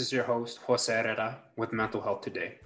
[0.00, 2.58] is your host, Jose Herrera, with Mental Health Today.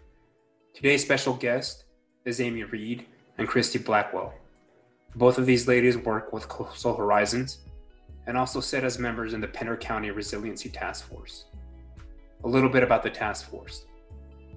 [0.73, 1.85] Today's special guest
[2.25, 3.07] is Amy Reed
[3.39, 4.33] and Christy Blackwell.
[5.17, 7.59] Both of these ladies work with Coastal Horizons
[8.27, 11.47] and also sit as members in the Pender County Resiliency Task Force.
[12.45, 13.85] A little bit about the task force.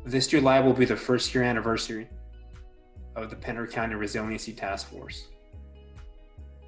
[0.06, 2.08] This July will be the first year anniversary
[3.16, 5.28] of the Pender County Resiliency Task Force.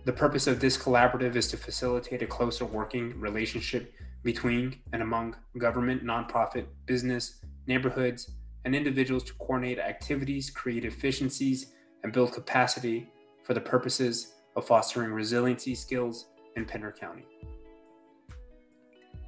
[0.06, 5.36] The purpose of this collaborative is to facilitate a closer working relationship between and among
[5.58, 8.32] government, nonprofit, business, neighborhoods,
[8.66, 13.10] and individuals to coordinate activities, create efficiencies, and build capacity
[13.44, 17.26] for the purposes of fostering resiliency skills in Pender County.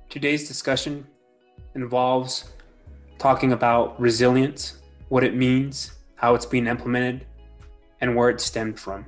[0.10, 1.08] Today's discussion
[1.76, 2.52] involves
[3.18, 7.26] talking about resilience, what it means, how it's being implemented,
[8.02, 9.06] and where it stemmed from.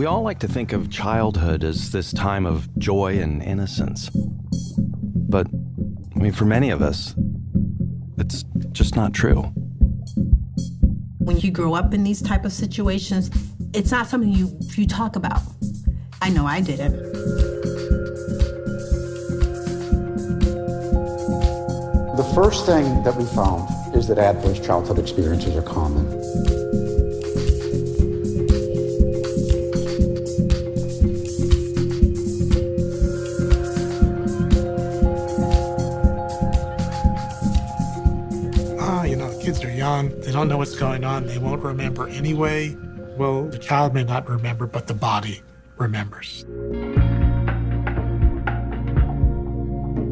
[0.00, 4.08] We all like to think of childhood as this time of joy and innocence.
[4.08, 5.46] But,
[6.16, 7.14] I mean, for many of us,
[8.16, 9.42] it's just not true.
[11.18, 13.30] When you grow up in these type of situations,
[13.74, 15.42] it's not something you you talk about.
[16.22, 16.96] I know I didn't.
[22.16, 26.19] The first thing that we found is that adverse childhood experiences are common.
[40.30, 42.76] They don't know what's going on, they won't remember anyway.
[43.16, 45.42] Well, the child may not remember, but the body
[45.76, 46.44] remembers.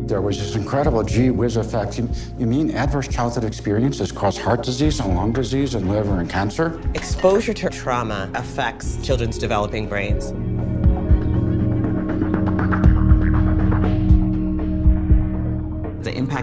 [0.08, 2.00] There was this incredible gee whiz effect.
[2.00, 6.28] You, you mean adverse childhood experiences cause heart disease and lung disease and liver and
[6.28, 6.80] cancer?
[6.94, 10.32] Exposure to trauma affects children's developing brains.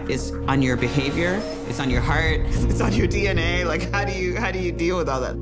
[0.08, 3.64] Is on your behavior, it's on your heart, it's on your DNA.
[3.64, 5.36] Like how do you how do you deal with all that?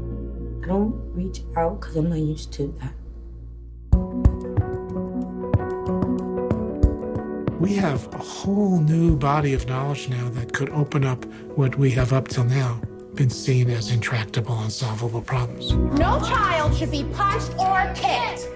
[0.64, 2.94] I don't reach out because I'm not used to that.
[7.60, 11.24] We have a whole new body of knowledge now that could open up
[11.56, 12.80] what we have up till now
[13.14, 15.72] been seen as intractable, unsolvable problems.
[15.72, 18.48] No child should be punched or kicked.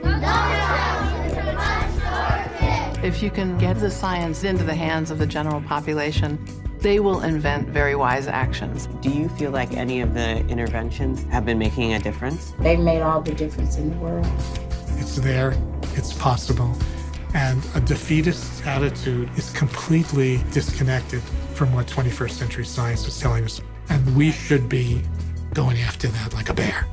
[3.01, 6.45] If you can get the science into the hands of the general population,
[6.81, 8.89] they will invent very wise actions.
[9.01, 12.55] Do you feel like any of the interventions have been making a difference?
[12.59, 14.27] They've made all the difference in the world.
[14.97, 15.55] It's there,
[15.95, 16.77] it's possible,
[17.35, 21.23] and a defeatist attitude is completely disconnected
[21.55, 23.61] from what 21st century science is telling us.
[23.91, 25.03] And we should be
[25.55, 26.85] going after that like a bear.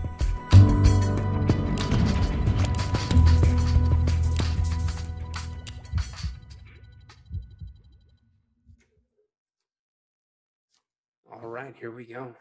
[11.65, 12.35] Right, here we go.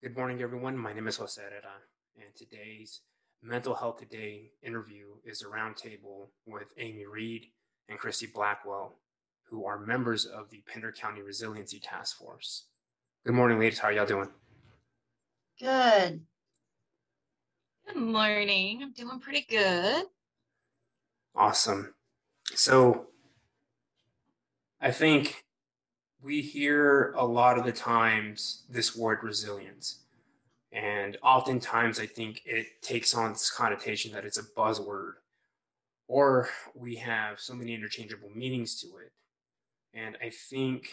[0.00, 0.78] Good morning, everyone.
[0.78, 1.74] My name is Jose Herrera,
[2.14, 3.00] and today's
[3.42, 7.46] Mental Health Today interview is a roundtable with Amy Reed
[7.88, 9.00] and Christy Blackwell,
[9.50, 12.66] who are members of the Pender County Resiliency Task Force.
[13.26, 13.80] Good morning, ladies.
[13.80, 14.28] How are y'all doing?
[15.58, 16.20] Good.
[17.88, 18.84] Good morning.
[18.84, 20.04] I'm doing pretty good.
[21.34, 21.92] Awesome.
[22.54, 23.08] So,
[24.80, 25.43] I think
[26.24, 29.98] we hear a lot of the times this word resilience.
[30.72, 35.12] And oftentimes, I think it takes on this connotation that it's a buzzword,
[36.08, 39.12] or we have so many interchangeable meanings to it.
[39.92, 40.88] And I think,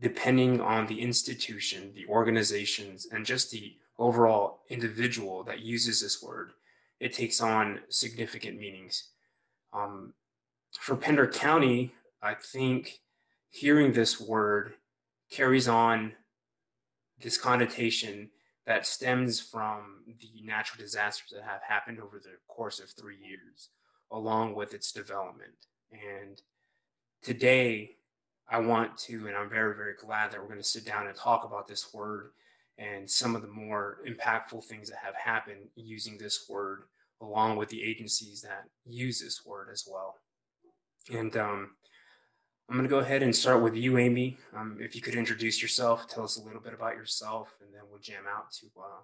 [0.00, 6.52] depending on the institution, the organizations, and just the overall individual that uses this word,
[6.98, 9.10] it takes on significant meanings.
[9.72, 10.12] Um,
[10.78, 13.00] for Pender County, I think
[13.54, 14.74] hearing this word
[15.30, 16.12] carries on
[17.20, 18.28] this connotation
[18.66, 23.68] that stems from the natural disasters that have happened over the course of three years,
[24.10, 25.54] along with its development.
[25.92, 26.42] And
[27.22, 27.92] today,
[28.50, 31.16] I want to, and I'm very, very glad that we're going to sit down and
[31.16, 32.30] talk about this word
[32.76, 36.82] and some of the more impactful things that have happened using this word,
[37.20, 40.16] along with the agencies that use this word as well.
[41.12, 41.70] And um,
[42.68, 44.38] I'm going to go ahead and start with you, Amy.
[44.56, 47.82] Um, if you could introduce yourself, tell us a little bit about yourself, and then
[47.90, 49.02] we'll jam out to uh,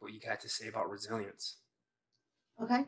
[0.00, 1.58] what you got to say about resilience.
[2.60, 2.84] Okay.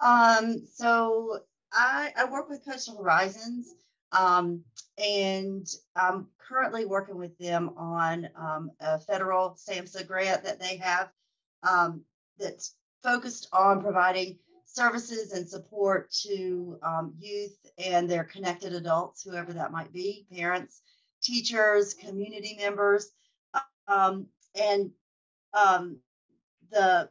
[0.00, 1.40] Um, so
[1.72, 3.74] I, I work with Coastal Horizons,
[4.12, 4.62] um,
[4.98, 5.66] and
[5.96, 11.10] I'm currently working with them on um, a federal SAMHSA grant that they have
[11.68, 12.02] um,
[12.38, 14.38] that's focused on providing
[14.72, 20.82] services and support to um, youth and their connected adults, whoever that might be, parents,
[21.22, 23.10] teachers, community members,
[23.88, 24.90] um, and
[25.54, 25.98] um,
[26.70, 27.08] the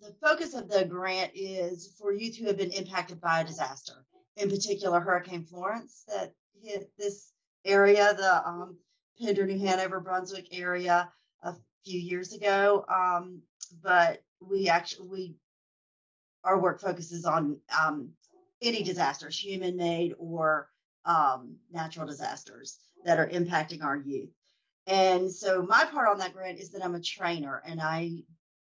[0.00, 4.04] the focus of the grant is for youth who have been impacted by a disaster,
[4.36, 7.30] in particular Hurricane Florence that hit this
[7.64, 8.76] area, the um,
[9.20, 11.08] Pender, New Hanover, Brunswick area
[11.44, 12.84] a few years ago.
[12.88, 13.42] Um,
[13.82, 15.34] but we actually we
[16.44, 18.10] our work focuses on um,
[18.60, 20.68] any disasters, human made or
[21.04, 24.30] um, natural disasters that are impacting our youth.
[24.86, 28.22] And so my part on that grant is that I'm a trainer and I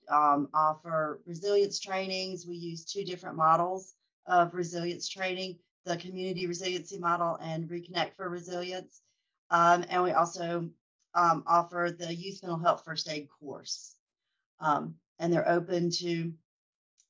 [0.09, 2.45] um, offer resilience trainings.
[2.47, 3.94] We use two different models
[4.25, 5.57] of resilience training
[5.88, 9.01] the community resiliency model and Reconnect for Resilience.
[9.50, 10.69] Um, and we also
[11.15, 13.95] um, offer the youth mental health first aid course.
[14.59, 16.33] Um, and they're open to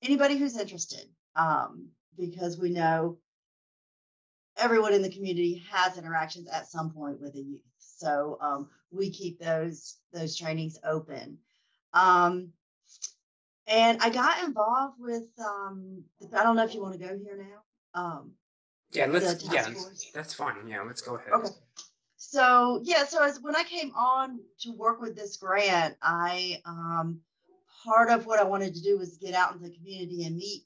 [0.03, 1.05] anybody who's interested
[1.35, 3.17] um, because we know
[4.57, 7.61] everyone in the community has interactions at some point with a youth.
[7.77, 11.37] So um, we keep those those trainings open.
[11.93, 12.49] Um,
[13.67, 16.03] and I got involved with um,
[16.35, 18.01] I don't know if you want to go here now.
[18.01, 18.31] Um,
[18.91, 20.11] yeah, let's yeah, force.
[20.13, 20.67] that's fine.
[20.67, 21.33] Yeah, let's go ahead.
[21.33, 21.49] Okay.
[22.15, 27.19] So yeah, so as when I came on to work with this grant, I um,
[27.83, 30.63] part of what I wanted to do was get out into the community and meet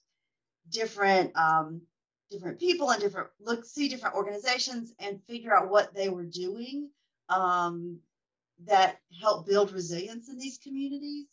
[0.70, 1.82] different um,
[2.30, 6.90] different people and different look see different organizations and figure out what they were doing
[7.30, 8.00] um,
[8.66, 11.28] that help build resilience in these communities.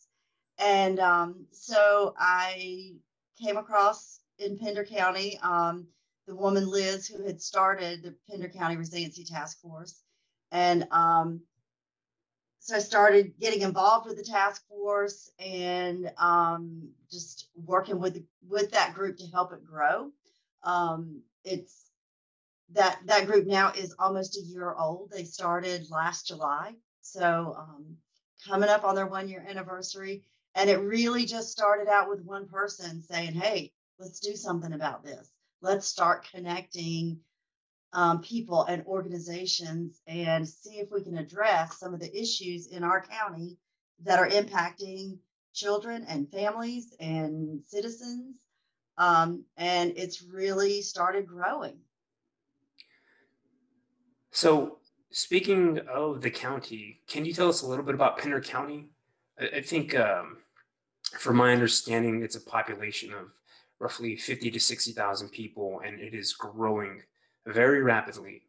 [0.57, 2.95] And um, so I
[3.41, 5.87] came across in Pender County um,
[6.27, 10.01] the woman Liz who had started the Pender County Resiliency Task Force,
[10.51, 11.41] and um,
[12.59, 18.71] so I started getting involved with the task force and um, just working with with
[18.71, 20.11] that group to help it grow.
[20.63, 21.89] Um, it's
[22.73, 25.09] that that group now is almost a year old.
[25.11, 27.97] They started last July, so um,
[28.47, 30.23] coming up on their one year anniversary.
[30.55, 35.03] And it really just started out with one person saying, "Hey, let's do something about
[35.03, 35.31] this.
[35.61, 37.19] Let's start connecting
[37.93, 42.83] um, people and organizations and see if we can address some of the issues in
[42.83, 43.57] our county
[44.03, 45.17] that are impacting
[45.53, 48.37] children and families and citizens.
[48.97, 51.77] Um, and it's really started growing.
[54.31, 54.77] So,
[55.11, 58.89] speaking of the county, can you tell us a little bit about Pender County?
[59.39, 60.37] I, I think, um,
[61.17, 63.31] from my understanding, it's a population of
[63.79, 67.01] roughly 50 to 60,000 people, and it is growing
[67.45, 68.43] very rapidly,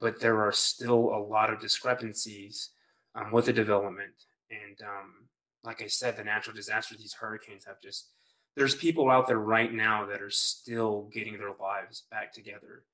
[0.00, 2.70] but there are still a lot of discrepancies
[3.14, 4.14] um, with the development.
[4.50, 5.14] And um,
[5.62, 8.10] like I said, the natural disasters, these hurricanes have just,
[8.56, 12.84] there's people out there right now that are still getting their lives back together.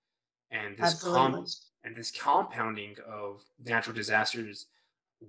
[0.50, 1.46] And this, com-
[1.84, 4.66] and this compounding of natural disasters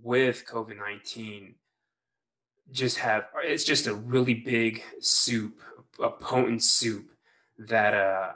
[0.01, 1.55] with COVID 19
[2.71, 5.59] just have, it's just a really big soup,
[6.01, 7.11] a potent soup
[7.59, 8.31] that uh,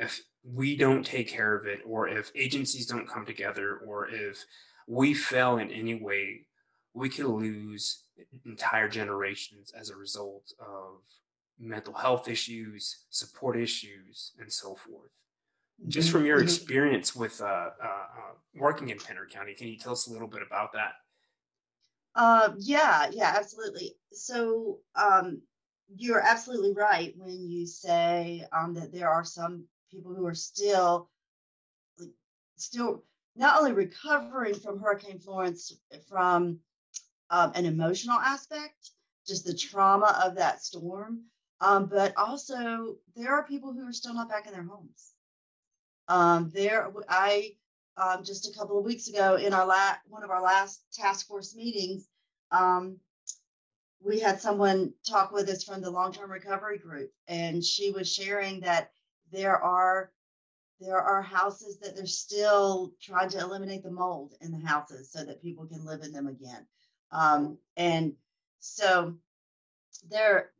[0.00, 0.22] if
[0.54, 4.44] we don't take care of it, or if agencies don't come together, or if
[4.86, 6.46] we fail in any way,
[6.94, 8.04] we could lose
[8.44, 11.00] entire generations as a result of
[11.58, 15.10] mental health issues, support issues, and so forth.
[15.88, 16.44] Just from your mm-hmm.
[16.44, 20.28] experience with uh, uh, uh, working in Pender County, can you tell us a little
[20.28, 20.92] bit about that?
[22.14, 23.94] Uh, yeah, yeah, absolutely.
[24.10, 25.42] So um,
[25.94, 29.64] you're absolutely right when you say um, that there are some
[29.96, 31.08] people who are still
[32.56, 33.02] still
[33.34, 35.72] not only recovering from Hurricane Florence
[36.08, 36.58] from
[37.30, 38.90] um, an emotional aspect,
[39.26, 41.22] just the trauma of that storm,
[41.60, 45.12] um, but also there are people who are still not back in their homes.
[46.08, 47.56] Um, there, I
[47.96, 51.26] um, just a couple of weeks ago in our la- one of our last task
[51.26, 52.06] force meetings,
[52.52, 52.98] um,
[54.00, 58.12] we had someone talk with us from the long term recovery group, and she was
[58.12, 58.92] sharing that
[59.32, 60.10] there are
[60.80, 65.24] there are houses that they're still trying to eliminate the mold in the houses so
[65.24, 66.66] that people can live in them again.
[67.12, 68.12] Um, and
[68.58, 69.14] so
[70.10, 70.50] there,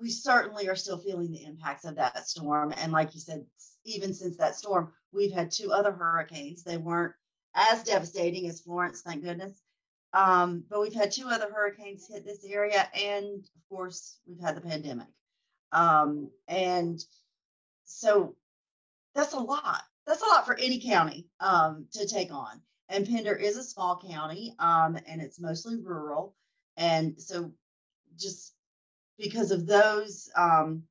[0.00, 2.74] we certainly are still feeling the impacts of that storm.
[2.76, 3.46] And like you said,
[3.84, 6.62] even since that storm, we've had two other hurricanes.
[6.62, 7.14] They weren't
[7.54, 9.62] as devastating as Florence, thank goodness.
[10.12, 14.56] Um, but we've had two other hurricanes hit this area, and of course, we've had
[14.56, 15.08] the pandemic.
[15.72, 16.98] Um, and
[17.88, 18.36] so
[19.14, 19.82] that's a lot.
[20.06, 22.60] That's a lot for any county um, to take on.
[22.88, 26.34] And Pender is a small county, um, and it's mostly rural.
[26.76, 27.52] And so,
[28.16, 28.54] just
[29.18, 30.84] because of those um,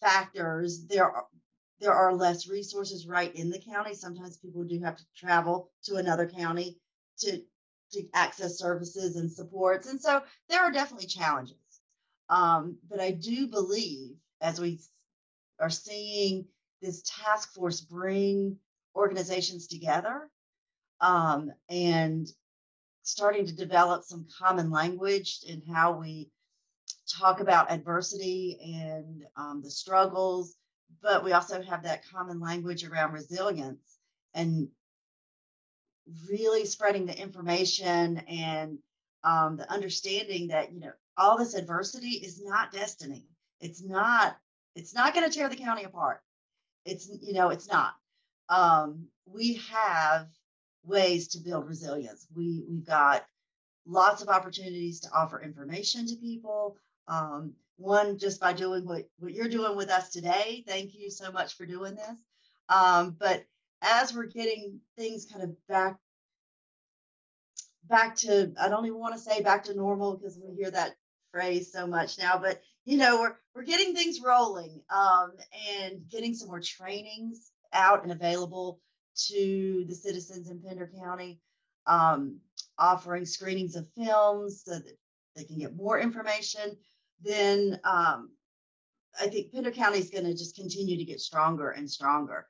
[0.00, 1.26] factors, there are
[1.80, 3.94] there are less resources right in the county.
[3.94, 6.78] Sometimes people do have to travel to another county
[7.18, 7.42] to
[7.92, 11.56] to access services and supports, and so there are definitely challenges.
[12.28, 14.80] Um, but I do believe, as we
[15.60, 16.46] are seeing
[16.82, 18.56] this task force bring
[18.94, 20.28] organizations together
[21.00, 22.28] um, and
[23.02, 26.30] starting to develop some common language in how we
[27.06, 30.56] talk about adversity and um, the struggles,
[31.02, 33.98] but we also have that common language around resilience
[34.34, 34.68] and
[36.28, 38.78] really spreading the information and
[39.22, 43.26] um, the understanding that you know all this adversity is not destiny.
[43.60, 44.36] It's not.
[44.74, 46.20] It's not going to tear the county apart.
[46.84, 47.94] It's you know it's not.
[48.48, 50.28] Um, we have
[50.84, 52.26] ways to build resilience.
[52.34, 53.24] We we've got
[53.86, 56.76] lots of opportunities to offer information to people.
[57.08, 60.64] Um, one just by doing what what you're doing with us today.
[60.66, 62.24] Thank you so much for doing this.
[62.68, 63.44] Um, but
[63.82, 65.96] as we're getting things kind of back
[67.88, 70.96] back to I don't even want to say back to normal because we hear that
[71.32, 75.32] phrase so much now, but you know we're we're getting things rolling um,
[75.80, 78.80] and getting some more trainings out and available
[79.28, 81.40] to the citizens in Pender County,
[81.86, 82.38] um,
[82.78, 84.96] offering screenings of films so that
[85.36, 86.76] they can get more information.
[87.22, 88.30] Then um,
[89.20, 92.46] I think Pender County is going to just continue to get stronger and stronger.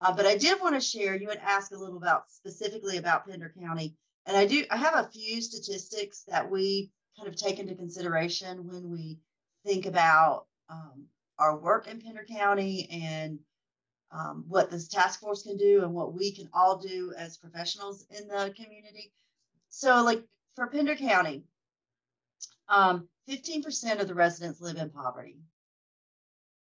[0.00, 1.16] Uh, but I did want to share.
[1.16, 4.64] You had asked a little about specifically about Pender County, and I do.
[4.70, 9.18] I have a few statistics that we kind of take into consideration when we
[9.66, 11.06] think about um,
[11.38, 13.38] our work in Pender County and
[14.12, 18.06] um, what this task force can do and what we can all do as professionals
[18.10, 19.12] in the community.
[19.68, 20.22] So, like
[20.54, 21.42] for Pender County,
[22.68, 25.38] um, 15% of the residents live in poverty.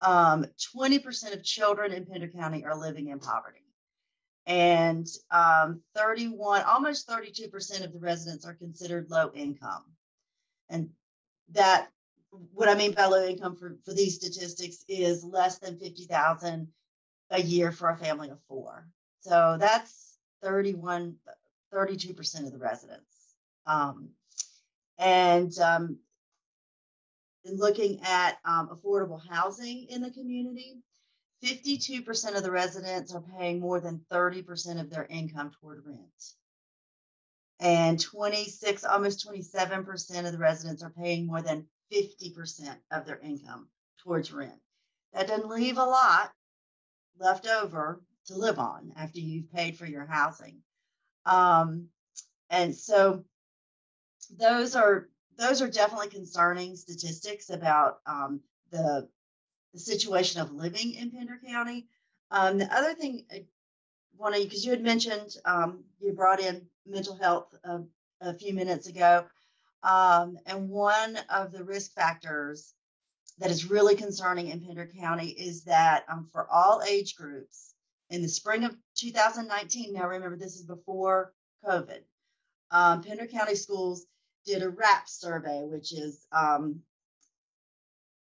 [0.01, 0.45] Um,
[0.75, 3.59] 20% of children in Pender County are living in poverty.
[4.45, 9.83] And um, 31, almost 32% of the residents are considered low income.
[10.69, 10.89] And
[11.53, 11.89] that,
[12.53, 16.67] what I mean by low income for, for these statistics is less than 50,000
[17.31, 18.87] a year for a family of four.
[19.21, 21.15] So that's 31,
[21.73, 23.35] 32% of the residents.
[23.65, 24.09] Um,
[24.97, 25.97] and um,
[27.45, 30.77] looking at um, affordable housing in the community,
[31.43, 36.33] 52% of the residents are paying more than 30% of their income toward rent.
[37.59, 43.67] And 26, almost 27% of the residents are paying more than 50% of their income
[44.03, 44.59] towards rent.
[45.13, 46.31] That doesn't leave a lot
[47.19, 50.61] left over to live on after you've paid for your housing.
[51.25, 51.87] Um,
[52.49, 53.23] and so
[54.37, 58.39] those are those are definitely concerning statistics about um,
[58.71, 59.09] the,
[59.73, 61.87] the situation of living in Pender County.
[62.29, 63.45] Um, the other thing I
[64.15, 67.81] want to, because you had mentioned um, you brought in mental health a,
[68.21, 69.25] a few minutes ago,
[69.83, 72.73] um, and one of the risk factors
[73.39, 77.73] that is really concerning in Pender County is that um, for all age groups
[78.09, 81.33] in the spring of 2019, now remember this is before
[81.65, 81.99] COVID,
[82.71, 84.05] um, Pender County Schools
[84.45, 86.81] did a RAP survey, which is um,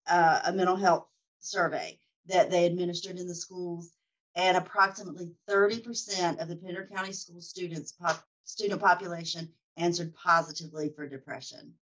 [0.06, 1.06] uh, a mental health
[1.40, 3.92] survey that they administered in the schools.
[4.34, 11.08] And approximately 30% of the Pender County school students pop, student population answered positively for
[11.08, 11.74] depression.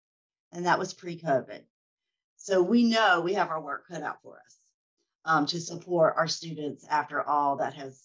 [0.52, 1.62] And that was pre COVID.
[2.38, 4.58] So we know we have our work cut out for us
[5.26, 8.02] um, to support our students after all that has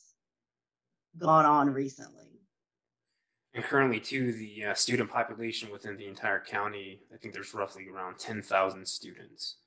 [1.17, 2.25] gone on recently.
[3.55, 7.87] And currently, too, the uh, student population within the entire county, I think there's roughly
[7.89, 9.59] around 10,000 students.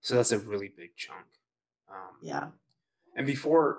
[0.00, 1.26] So that's a really big chunk.
[1.90, 2.48] Um, yeah.
[3.16, 3.78] And before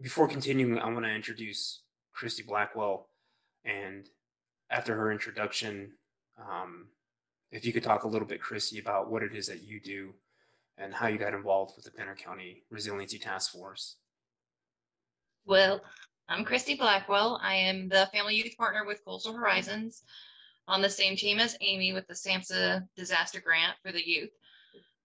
[0.00, 1.82] before continuing, I want to introduce
[2.14, 3.08] Christy Blackwell.
[3.64, 4.08] And
[4.70, 5.92] after her introduction,
[6.38, 6.88] um,
[7.50, 10.14] if you could talk a little bit, Christy, about what it is that you do
[10.76, 13.96] and how you got involved with the Pender County Resiliency Task Force.
[15.46, 15.80] Well,
[16.28, 17.40] I'm Christy Blackwell.
[17.42, 20.02] I am the Family Youth Partner with Coastal Horizons
[20.68, 24.30] on the same team as Amy with the SAMHSA Disaster Grant for the youth.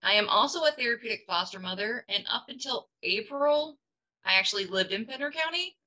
[0.04, 3.78] I am also a therapeutic foster mother, and up until April,
[4.26, 5.78] I actually lived in Pender County.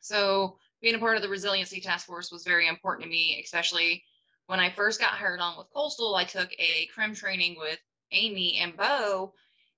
[0.00, 0.56] So
[0.86, 4.04] being a part of the resiliency task force was very important to me, especially
[4.46, 6.14] when I first got hired on with Coastal.
[6.14, 7.80] I took a CRIM training with
[8.12, 9.34] Amy and Bo,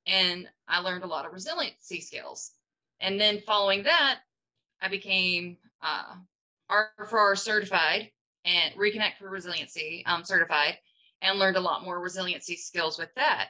[0.06, 2.50] and I learned a lot of resiliency skills.
[3.00, 4.18] And then following that,
[4.82, 6.14] I became uh,
[6.70, 8.10] R4R certified
[8.44, 10.76] and Reconnect for Resiliency um, certified
[11.22, 13.48] and learned a lot more resiliency skills with that.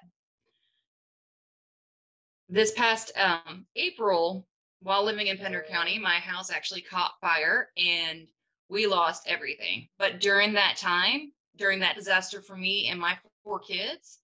[2.48, 4.46] This past um, April,
[4.80, 8.26] while living in Pender County, my house actually caught fire and
[8.68, 9.88] we lost everything.
[9.98, 14.18] But during that time, during that disaster for me and my four kids,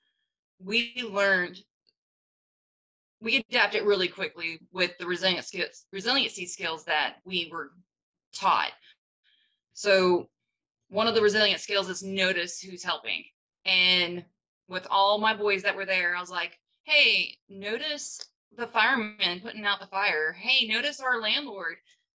[0.58, 1.58] we learned
[3.20, 7.72] we adapted really quickly with the resilience skills, resiliency skills that we were
[8.34, 8.72] taught.
[9.72, 10.28] So
[10.90, 13.24] one of the resilient skills is notice who's helping.
[13.64, 14.24] And
[14.68, 18.20] with all my boys that were there, I was like, hey, notice
[18.56, 20.32] the firemen putting out the fire.
[20.32, 21.76] Hey, notice our landlord,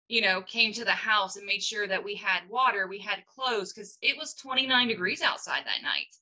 [0.09, 3.25] you know, came to the house and made sure that we had water, we had
[3.27, 6.15] clothes, because it was 29 degrees outside that night.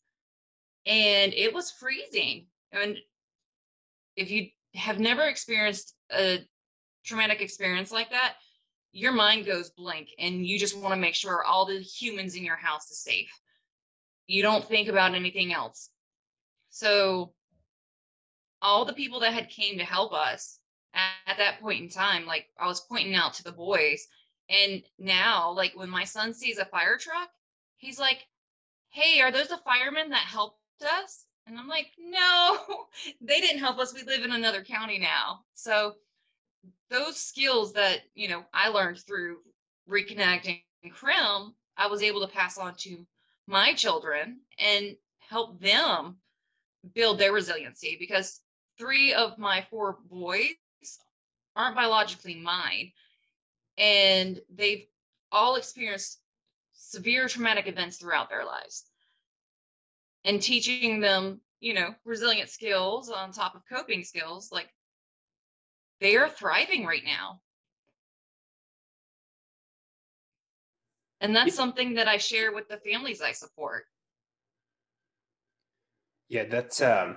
[0.86, 2.46] And it was freezing.
[2.72, 2.96] And
[4.16, 6.40] if you have never experienced a
[7.04, 8.34] traumatic experience like that,
[8.92, 12.44] your mind goes blank and you just want to make sure all the humans in
[12.44, 13.30] your house is safe.
[14.26, 15.90] You don't think about anything else.
[16.70, 17.32] So
[18.64, 20.58] all the people that had came to help us
[20.94, 24.08] at, at that point in time, like I was pointing out to the boys,
[24.48, 27.30] and now like when my son sees a fire truck,
[27.76, 28.26] he's like,
[28.88, 32.86] "Hey, are those the firemen that helped us?" And I'm like, "No,
[33.20, 33.92] they didn't help us.
[33.92, 35.96] We live in another county now." So
[36.90, 39.38] those skills that you know I learned through
[39.88, 43.06] reconnecting CRIM, I was able to pass on to
[43.46, 46.16] my children and help them
[46.94, 48.40] build their resiliency because
[48.78, 50.54] three of my four boys
[51.56, 52.92] aren't biologically mine
[53.78, 54.86] and they've
[55.32, 56.20] all experienced
[56.72, 58.84] severe traumatic events throughout their lives.
[60.24, 64.68] And teaching them you know resilient skills on top of coping skills like
[66.00, 67.40] they are thriving right now.
[71.20, 73.84] And that's something that i share with the families i support.
[76.28, 77.16] Yeah that's um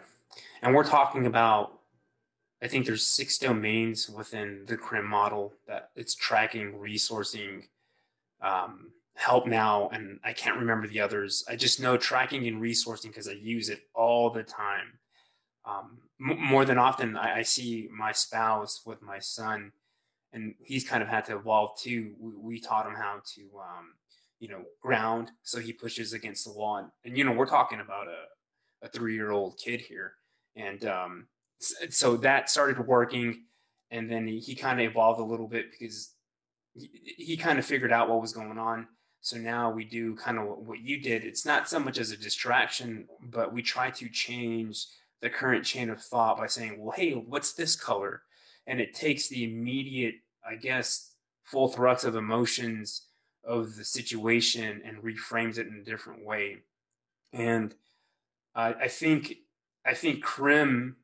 [0.62, 1.78] and we're talking about
[2.62, 7.65] I think there's six domains within the CRIM model that it's tracking, resourcing,
[8.41, 11.43] um, help now, and I can't remember the others.
[11.48, 15.00] I just know tracking and resourcing because I use it all the time.
[15.65, 19.72] Um, m- more than often, I-, I, see my spouse with my son,
[20.34, 22.13] and he's kind of had to evolve too.
[22.20, 23.93] We, we taught him how to, um,
[24.39, 27.82] you know, ground, so he pushes against the wall, and, and you know, we're talking
[27.82, 30.13] about a, a three year old kid here,
[30.58, 31.28] and um,
[31.60, 33.43] so that started working
[33.91, 36.13] and then he, he kind of evolved a little bit because
[36.74, 38.88] he, he kind of figured out what was going on.
[39.22, 41.24] So now we do kind of what you did.
[41.24, 44.86] It's not so much as a distraction but we try to change
[45.22, 48.24] the current chain of thought by saying well hey what's this color?
[48.65, 50.15] And it takes the immediate
[50.48, 53.08] i guess full thrust of emotions
[53.43, 56.58] of the situation and reframes it in a different way.
[57.32, 57.74] And
[58.56, 59.36] i think
[59.88, 60.97] i think CRIM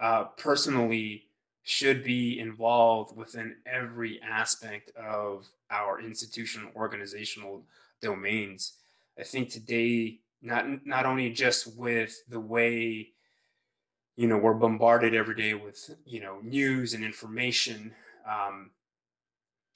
[0.00, 1.24] uh, personally
[1.62, 7.62] should be involved within every aspect of our institutional organizational
[8.00, 8.78] domains.
[9.18, 13.10] I think today, not not only just with the way
[14.16, 17.94] you know we're bombarded every day with you know news and information.
[18.28, 18.70] Um,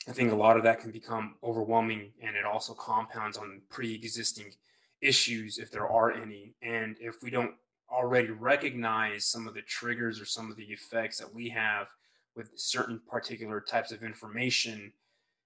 [0.08, 4.52] I think a lot of that can become overwhelming, and it also compounds on pre-existing
[5.00, 6.54] issues if there are any.
[6.60, 7.54] And if we don't
[7.90, 11.88] already recognize some of the triggers or some of the effects that we have
[12.36, 14.92] with certain particular types of information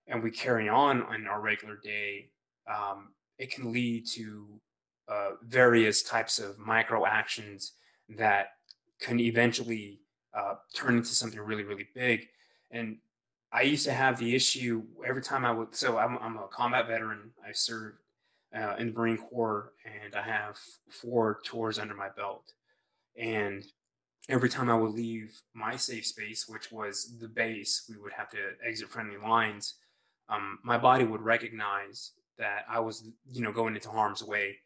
[0.06, 2.30] and we carry on in our regular day,
[2.66, 4.46] um, it can lead to
[5.08, 7.72] uh, various types of micro actions
[8.08, 8.52] that
[9.00, 10.00] can eventually
[10.34, 12.28] uh, turn into something really, really big.
[12.70, 12.98] And
[13.52, 15.74] I used to have the issue every time I would.
[15.74, 17.30] So I'm, I'm a combat veteran.
[17.46, 17.98] I served
[18.56, 20.58] uh, in the Marine Corps, and I have
[20.90, 22.52] four tours under my belt.
[23.16, 23.64] And
[24.28, 28.30] every time I would leave my safe space, which was the base, we would have
[28.30, 29.74] to exit friendly lines.
[30.28, 34.56] Um, my body would recognize that I was, you know, going into harm's way.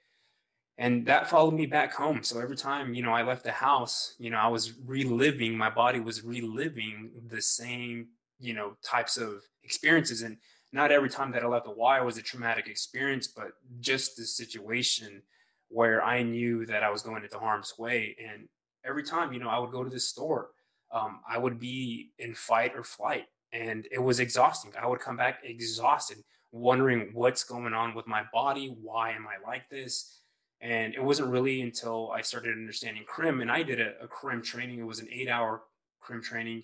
[0.78, 2.22] And that followed me back home.
[2.22, 5.70] So every time, you know, I left the house, you know, I was reliving, my
[5.70, 8.08] body was reliving the same,
[8.40, 10.22] you know, types of experiences.
[10.22, 10.38] And
[10.72, 14.24] not every time that I left the wire was a traumatic experience, but just the
[14.24, 15.22] situation
[15.68, 18.16] where I knew that I was going into harm's way.
[18.22, 18.48] And
[18.84, 20.50] every time, you know, I would go to the store,
[20.90, 23.26] um, I would be in fight or flight.
[23.52, 24.72] and it was exhausting.
[24.80, 26.18] I would come back exhausted,
[26.52, 28.74] wondering what's going on with my body.
[28.80, 30.20] Why am I like this?
[30.60, 34.42] And it wasn't really until I started understanding crim, and I did a, a crim
[34.42, 34.78] training.
[34.78, 35.62] It was an eight-hour
[36.00, 36.62] crim training,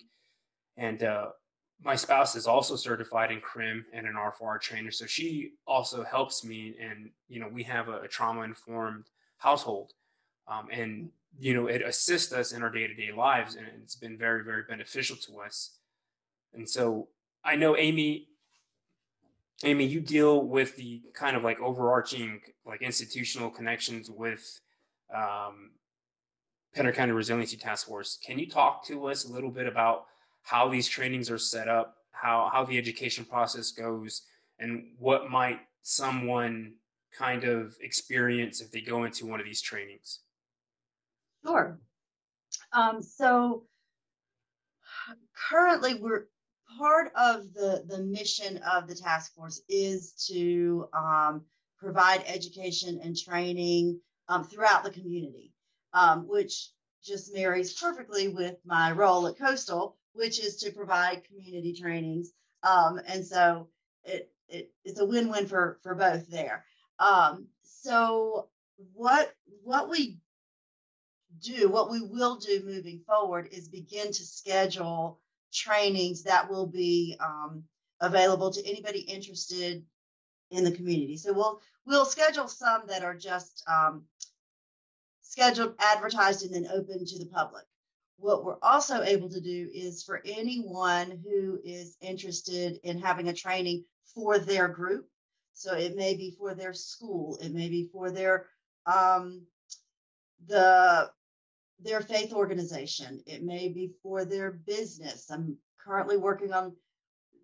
[0.77, 1.27] and uh,
[1.83, 6.43] my spouse is also certified in crim and an R4R trainer, so she also helps
[6.43, 6.75] me.
[6.79, 9.05] And you know, we have a, a trauma-informed
[9.37, 9.93] household,
[10.47, 14.43] um, and you know, it assists us in our day-to-day lives, and it's been very,
[14.43, 15.77] very beneficial to us.
[16.53, 17.07] And so
[17.43, 18.27] I know Amy,
[19.63, 24.59] Amy, you deal with the kind of like overarching like institutional connections with
[25.15, 25.71] um,
[26.73, 28.19] Pender County Resiliency Task Force.
[28.25, 30.05] Can you talk to us a little bit about
[30.43, 34.23] how these trainings are set up, how how the education process goes,
[34.59, 36.73] and what might someone
[37.17, 40.19] kind of experience if they go into one of these trainings?
[41.45, 41.79] Sure.
[42.73, 43.65] Um, so
[45.49, 46.25] currently, we're
[46.77, 51.43] part of the, the mission of the task force is to um,
[51.77, 55.53] provide education and training um, throughout the community,
[55.93, 56.71] um, which
[57.03, 62.31] just marries perfectly with my role at Coastal, which is to provide community trainings.
[62.63, 63.67] Um, and so
[64.03, 66.65] it, it, it's a win-win for, for both there.
[66.99, 68.49] Um, so
[68.93, 70.19] what what we
[71.41, 75.19] do, what we will do moving forward is begin to schedule
[75.53, 77.63] trainings that will be um,
[78.01, 79.83] available to anybody interested
[80.51, 81.17] in the community.
[81.17, 84.03] So we'll we'll schedule some that are just um,
[85.21, 87.65] scheduled, advertised, and then open to the public.
[88.19, 93.33] What we're also able to do is for anyone who is interested in having a
[93.33, 95.07] training for their group.
[95.53, 98.47] So it may be for their school, it may be for their
[98.85, 99.45] um,
[100.47, 101.09] the
[101.81, 103.21] their faith organization.
[103.25, 105.29] It may be for their business.
[105.31, 106.75] I'm currently working on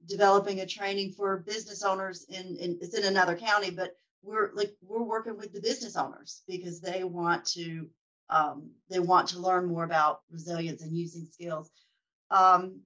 [0.07, 4.75] developing a training for business owners in, in it's in another county, but we're like
[4.81, 7.87] we're working with the business owners because they want to
[8.29, 11.69] um, they want to learn more about resilience and using skills.
[12.31, 12.81] Um,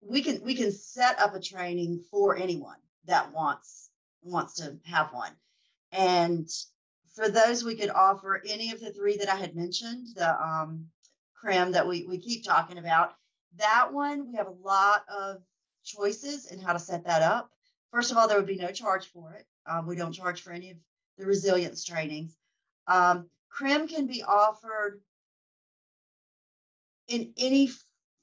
[0.00, 3.90] we can we can set up a training for anyone that wants
[4.22, 5.32] wants to have one,
[5.92, 6.48] and
[7.16, 10.86] for those, we could offer any of the three that I had mentioned, the um,
[11.34, 13.14] CRIM that we, we keep talking about.
[13.56, 15.38] That one, we have a lot of
[15.82, 17.50] choices in how to set that up.
[17.90, 19.46] First of all, there would be no charge for it.
[19.66, 20.76] Um, we don't charge for any of
[21.16, 22.36] the resilience trainings.
[22.86, 25.00] Um, CRIM can be offered
[27.08, 27.70] in any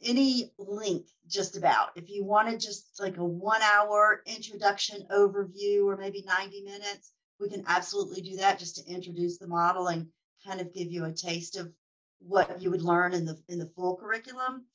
[0.01, 1.91] any length just about.
[1.95, 7.49] If you wanted just like a one hour introduction overview or maybe 90 minutes we
[7.49, 10.07] can absolutely do that just to introduce the model and
[10.45, 11.71] kind of give you a taste of
[12.19, 14.65] what you would learn in the in the full curriculum.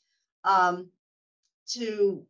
[0.44, 0.90] Um,
[1.68, 2.26] to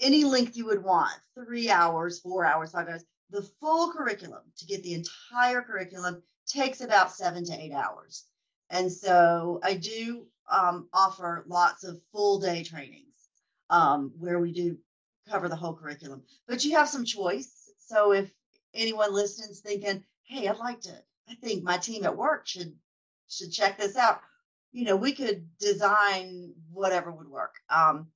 [0.00, 4.66] any length you would want three hours four hours five hours the full curriculum to
[4.66, 8.24] get the entire curriculum takes about seven to eight hours
[8.70, 13.28] and so i do um, offer lots of full day trainings
[13.70, 14.76] um, where we do
[15.30, 18.30] cover the whole curriculum but you have some choice so if
[18.74, 20.92] anyone listening's thinking, hey, I'd like to,
[21.28, 22.74] I think my team at work should
[23.28, 24.20] should check this out.
[24.72, 27.54] You know, we could design whatever would work.
[27.70, 28.08] Um,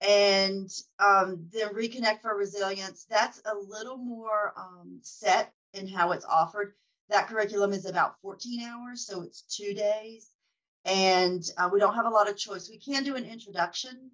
[0.00, 6.24] and um, the Reconnect for Resilience, that's a little more um, set in how it's
[6.24, 6.74] offered.
[7.08, 10.30] That curriculum is about 14 hours, so it's two days.
[10.84, 12.68] And uh, we don't have a lot of choice.
[12.68, 14.10] We can do an introduction,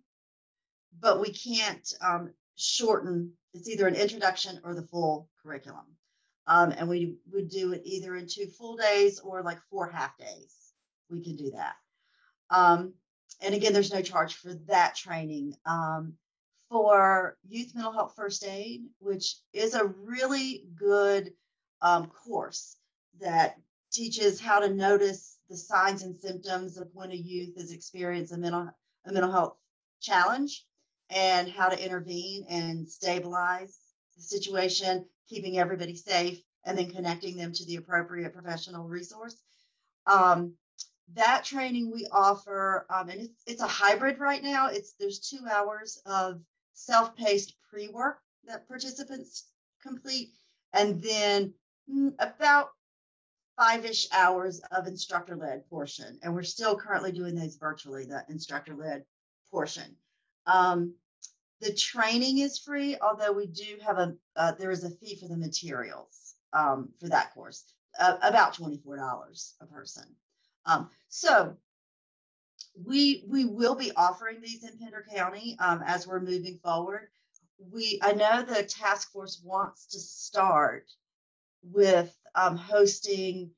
[1.00, 3.33] but we can't um, shorten.
[3.55, 5.85] It's either an introduction or the full curriculum.
[6.46, 10.16] Um, and we would do it either in two full days or like four half
[10.18, 10.55] days.
[11.11, 11.74] We can do that.
[12.50, 12.94] Um,
[13.40, 15.55] and again, there's no charge for that training.
[15.66, 16.14] Um,
[16.68, 21.33] for youth mental health first aid, which is a really good
[21.83, 22.76] um, course
[23.20, 23.57] that
[23.92, 28.40] teaches how to notice the signs and symptoms of when a youth is experiencing a
[28.40, 28.70] mental,
[29.07, 29.57] a mental health
[30.01, 30.64] challenge
[31.11, 33.79] and how to intervene and stabilize
[34.16, 39.37] the situation, keeping everybody safe, and then connecting them to the appropriate professional resource.
[40.07, 40.55] Um,
[41.14, 44.68] that training we offer, um, and it's, it's a hybrid right now.
[44.68, 46.40] It's there's two hours of
[46.75, 49.48] self-paced pre-work that participants
[49.83, 50.31] complete,
[50.72, 51.53] and then
[51.92, 52.70] mm, about
[53.58, 56.18] five-ish hours of instructor-led portion.
[56.22, 59.04] And we're still currently doing those virtually, the instructor-led
[59.50, 59.96] portion.
[60.46, 60.94] Um,
[61.60, 65.28] the training is free, although we do have a uh, there is a fee for
[65.28, 67.64] the materials um, for that course,
[68.00, 70.04] uh, about twenty four dollars a person.
[70.66, 71.56] Um, so
[72.84, 77.08] we we will be offering these in Pender County um, as we're moving forward.
[77.70, 80.90] We I know the task force wants to start
[81.62, 83.50] with um, hosting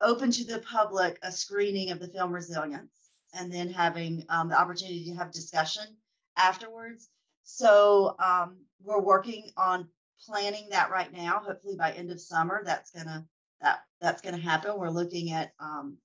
[0.00, 2.92] open to the public a screening of the film Resilience,
[3.34, 5.96] and then having um, the opportunity to have discussion
[6.36, 7.08] afterwards.
[7.44, 9.88] So um, we're working on
[10.24, 11.40] planning that right now.
[11.44, 13.26] Hopefully by end of summer, that's gonna
[13.60, 14.78] that that's gonna happen.
[14.78, 15.96] We're looking at um,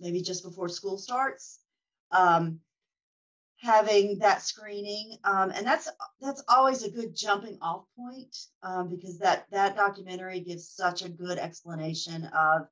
[0.00, 1.60] maybe just before school starts,
[2.10, 2.60] um,
[3.62, 5.88] having that screening, um, and that's
[6.20, 11.08] that's always a good jumping off point um, because that that documentary gives such a
[11.08, 12.66] good explanation of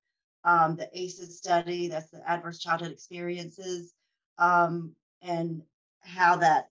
[0.45, 3.95] um, the ACEs study, that's the adverse childhood experiences,
[4.39, 5.63] um, and
[6.01, 6.69] how that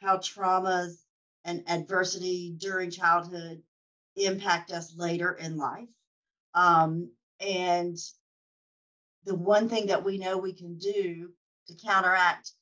[0.00, 1.02] how traumas
[1.44, 3.62] and adversity during childhood
[4.16, 5.88] impact us later in life.
[6.54, 7.96] Um, and
[9.24, 11.30] the one thing that we know we can do
[11.68, 12.52] to counteract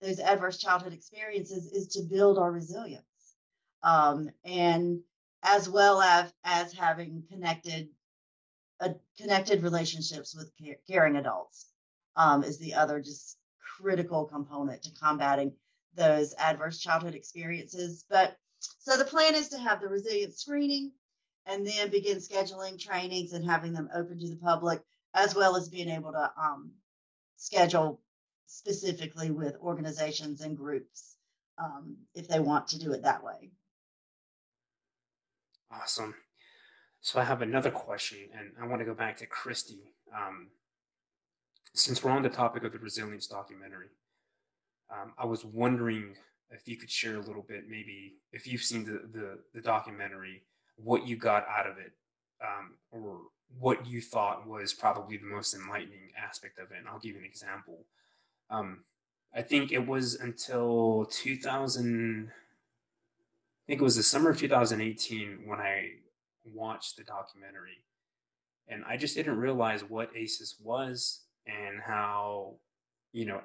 [0.00, 3.04] those adverse childhood experiences is to build our resilience.
[3.82, 5.00] Um, and
[5.42, 7.88] as well as, as having connected
[8.80, 10.50] uh, connected relationships with
[10.88, 11.66] caring adults
[12.16, 13.36] um, is the other just
[13.76, 15.52] critical component to combating
[15.94, 18.04] those adverse childhood experiences.
[18.08, 18.36] But
[18.78, 20.92] so the plan is to have the resilience screening
[21.46, 24.80] and then begin scheduling trainings and having them open to the public,
[25.14, 26.72] as well as being able to um,
[27.36, 28.00] schedule
[28.50, 31.16] specifically with organizations and groups
[31.58, 33.50] um, if they want to do it that way.
[35.72, 36.14] Awesome.
[37.00, 39.94] So I have another question, and I want to go back to Christy.
[40.14, 40.48] Um,
[41.74, 43.90] since we're on the topic of the resilience documentary,
[44.90, 46.16] um, I was wondering
[46.50, 50.42] if you could share a little bit, maybe if you've seen the the, the documentary,
[50.76, 51.92] what you got out of it,
[52.42, 53.20] um, or
[53.58, 56.78] what you thought was probably the most enlightening aspect of it.
[56.78, 57.86] And I'll give you an example.
[58.50, 58.84] Um,
[59.34, 62.28] I think it was until 2000.
[62.28, 65.90] I think it was the summer of 2018 when I
[66.44, 67.84] watched the documentary,
[68.66, 72.56] and I just didn't realize what ACEs was and how,
[73.12, 73.42] you know,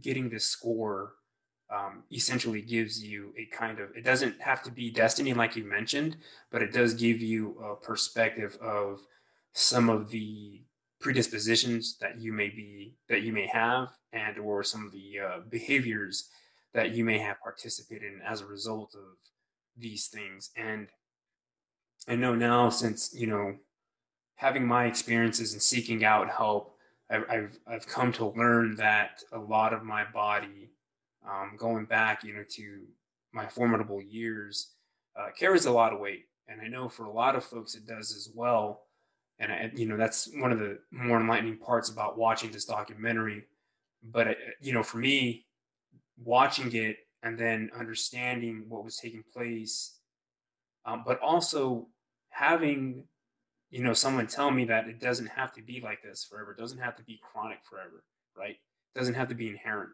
[0.00, 1.14] getting this score
[1.74, 5.64] um, essentially gives you a kind of it doesn't have to be destiny like you
[5.64, 6.16] mentioned
[6.50, 9.00] but it does give you a perspective of
[9.52, 10.62] some of the
[11.04, 15.38] predispositions that you may be that you may have and or some of the uh,
[15.50, 16.30] behaviors
[16.72, 19.16] that you may have participated in as a result of
[19.76, 20.88] these things and
[22.08, 23.54] i know now since you know
[24.36, 26.74] having my experiences and seeking out help
[27.10, 30.70] I've, I've, I've come to learn that a lot of my body,
[31.28, 32.82] um, going back, you know, to
[33.32, 34.70] my formidable years,
[35.16, 36.26] uh, carries a lot of weight.
[36.48, 38.82] And I know for a lot of folks it does as well.
[39.38, 43.44] And, I, you know, that's one of the more enlightening parts about watching this documentary.
[44.02, 45.46] But, uh, you know, for me,
[46.22, 49.98] watching it and then understanding what was taking place,
[50.84, 51.88] um, but also
[52.28, 53.04] having
[53.74, 56.52] you know, someone tell me that it doesn't have to be like this forever.
[56.52, 58.04] It doesn't have to be chronic forever,
[58.38, 58.52] right?
[58.52, 59.90] It doesn't have to be inherent.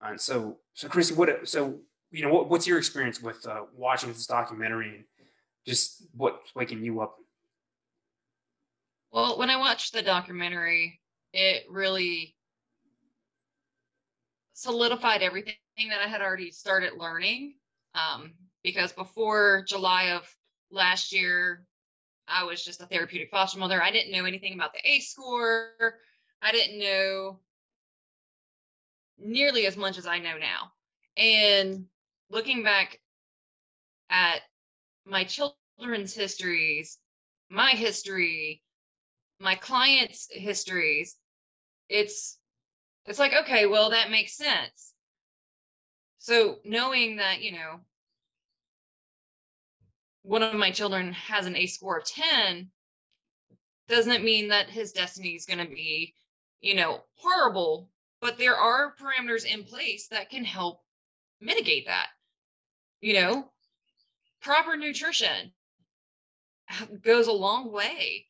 [0.00, 1.80] And so, so Chrissy, what, so,
[2.12, 5.04] you know, what, what's your experience with uh, watching this documentary and
[5.66, 7.16] just what's waking you up?
[9.16, 11.00] Well, when I watched the documentary,
[11.32, 12.36] it really
[14.52, 15.54] solidified everything
[15.88, 17.54] that I had already started learning.
[17.94, 20.30] Um, because before July of
[20.70, 21.64] last year,
[22.28, 23.82] I was just a therapeutic foster mother.
[23.82, 25.70] I didn't know anything about the ACE score.
[26.42, 27.40] I didn't know
[29.16, 30.72] nearly as much as I know now.
[31.16, 31.86] And
[32.28, 33.00] looking back
[34.10, 34.42] at
[35.06, 36.98] my children's histories,
[37.48, 38.62] my history,
[39.38, 41.16] my clients' histories,
[41.88, 42.38] it's
[43.06, 44.94] it's like okay, well that makes sense.
[46.18, 47.80] So knowing that, you know,
[50.22, 52.70] one of my children has an A score of 10
[53.88, 56.14] doesn't mean that his destiny is going to be,
[56.60, 57.88] you know, horrible,
[58.20, 60.82] but there are parameters in place that can help
[61.40, 62.08] mitigate that.
[63.00, 63.52] You know,
[64.40, 65.52] proper nutrition
[67.02, 68.26] goes a long way.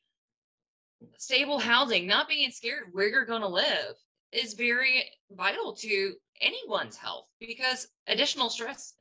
[1.18, 3.96] Stable housing, not being scared where you're going to live
[4.32, 8.94] is very vital to anyone's health because additional stress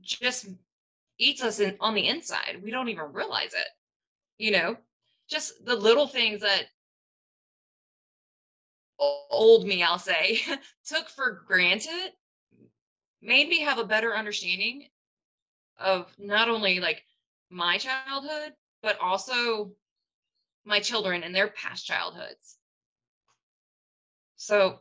[0.00, 0.46] just
[1.18, 2.60] eats us in, on the inside.
[2.62, 3.68] We don't even realize it.
[4.38, 4.76] You know,
[5.28, 6.66] just the little things that
[8.98, 10.40] old me, I'll say,
[10.86, 12.12] took for granted
[13.22, 14.88] made me have a better understanding
[15.78, 17.04] of not only like
[17.50, 19.72] my childhood, but also
[20.64, 22.56] my children and their past childhoods.
[24.36, 24.80] So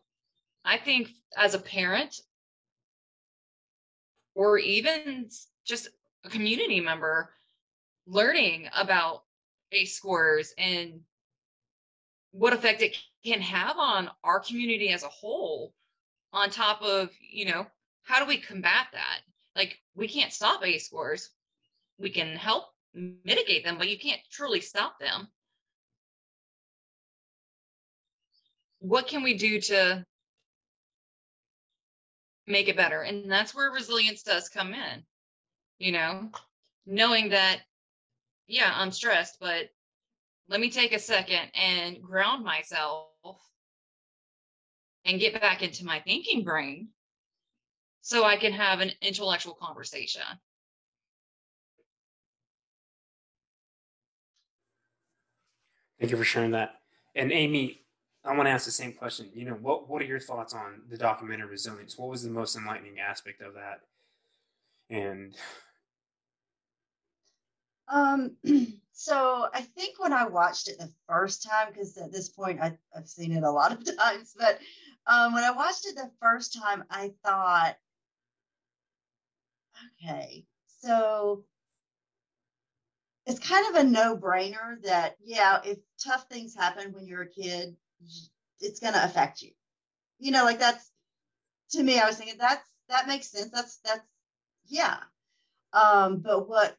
[0.63, 2.19] I think as a parent
[4.35, 5.29] or even
[5.65, 5.89] just
[6.25, 7.33] a community member
[8.07, 9.23] learning about
[9.71, 11.01] ACE scores and
[12.31, 15.73] what effect it can have on our community as a whole
[16.33, 17.67] on top of you know
[18.03, 19.19] how do we combat that?
[19.55, 21.29] Like we can't stop ACE scores.
[21.99, 25.27] We can help mitigate them but you can't truly stop them
[28.81, 30.05] what can we do to
[32.47, 35.03] make it better and that's where resilience does come in
[35.79, 36.29] you know
[36.85, 37.61] knowing that
[38.47, 39.69] yeah i'm stressed but
[40.49, 43.07] let me take a second and ground myself
[45.05, 46.89] and get back into my thinking brain
[48.01, 50.23] so I can have an intellectual conversation.
[55.99, 56.79] Thank you for sharing that.
[57.15, 57.81] And Amy,
[58.23, 59.29] I want to ask the same question.
[59.33, 61.97] You know, what what are your thoughts on the documentary Resilience?
[61.97, 63.81] What was the most enlightening aspect of that?
[64.89, 65.35] And
[67.87, 68.37] um
[69.03, 72.77] So I think when I watched it the first time, because at this point I,
[72.93, 74.59] have seen it a lot of times, but
[75.07, 77.77] um, when I watched it the first time, I thought,
[80.03, 81.45] okay, so
[83.25, 87.27] it's kind of a no brainer that, yeah, if tough things happen when you're a
[87.27, 87.75] kid,
[88.59, 89.51] it's going to affect you.
[90.19, 90.91] You know, like that's
[91.71, 93.51] to me, I was thinking that's that makes sense.
[93.51, 94.05] That's that's
[94.67, 94.97] yeah.
[95.73, 96.75] Um, but what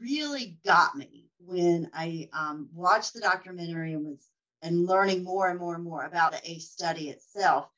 [0.00, 4.26] really got me when I um, watched the documentary and was
[4.62, 7.68] and learning more and more and more about the ACE study itself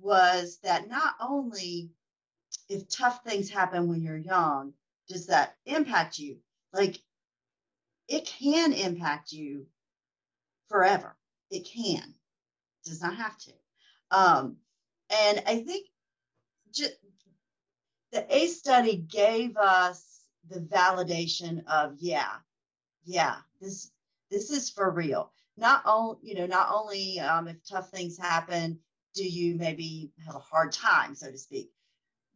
[0.00, 1.90] was that not only
[2.70, 4.72] if tough things happen when you're young,
[5.06, 6.38] does that impact you?
[6.72, 6.96] Like
[8.08, 9.66] it can impact you
[10.68, 11.14] forever.
[11.50, 12.02] It can.
[12.02, 13.52] it does not have to.
[14.10, 14.56] Um,
[15.10, 15.86] and I think
[16.72, 16.94] just,
[18.12, 20.10] the ACE study gave us
[20.48, 22.32] the validation of yeah
[23.04, 23.90] yeah this
[24.30, 28.78] this is for real not only you know not only um, if tough things happen
[29.14, 31.70] do you maybe have a hard time so to speak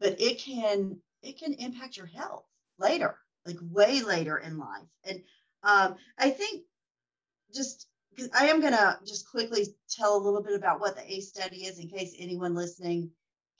[0.01, 2.45] but it can it can impact your health
[2.79, 5.23] later like way later in life and
[5.63, 6.63] um, i think
[7.55, 7.89] just
[8.35, 11.65] i am going to just quickly tell a little bit about what the ace study
[11.65, 13.11] is in case anyone listening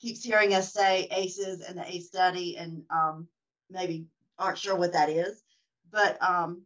[0.01, 3.27] keeps hearing us say aces and the ace study and um,
[3.71, 4.07] maybe
[4.39, 5.43] aren't sure what that is,
[5.91, 6.63] but um,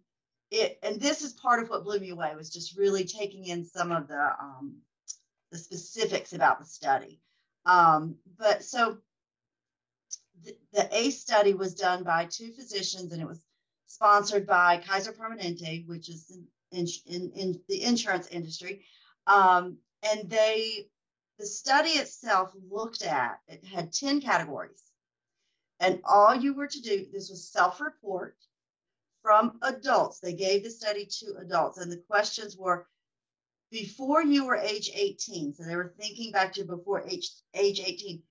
[0.51, 3.65] it and this is part of what blew me away was just really taking in
[3.65, 4.77] some of the um,
[5.53, 7.21] the specifics about the study.
[7.67, 8.99] Um, but so
[10.45, 13.41] the, the ACE study was done by two physicians and it was
[13.87, 16.39] sponsored by Kaiser Permanente, which is
[16.73, 18.85] in, in, in the insurance industry.
[19.27, 20.89] Um, and they,
[21.39, 24.83] the study itself looked at, it had 10 categories.
[25.81, 28.37] And all you were to do, this was self report
[29.23, 30.19] from adults.
[30.19, 32.87] They gave the study to adults, and the questions were
[33.71, 35.55] before you were age 18.
[35.55, 38.23] So they were thinking back to before age, age 18.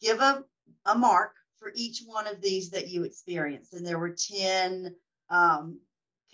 [0.00, 0.44] Give a,
[0.84, 3.72] a mark for each one of these that you experienced.
[3.72, 4.94] And there were 10
[5.30, 5.78] um,